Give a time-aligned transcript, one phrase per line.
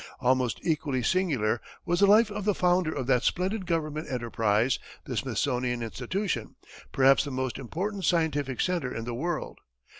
[0.19, 5.15] Almost equally singular was the life of the founder of that splendid government enterprise, the
[5.15, 6.55] Smithsonian Institution
[6.91, 9.59] perhaps the most important scientific center in the world.